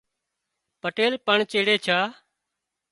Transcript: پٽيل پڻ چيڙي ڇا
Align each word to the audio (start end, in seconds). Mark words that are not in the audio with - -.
پٽيل 0.81 1.13
پڻ 1.25 1.37
چيڙي 1.51 1.75
ڇا 1.85 1.99